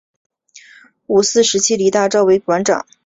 [1.05, 2.87] 五四时期李大钊为馆长。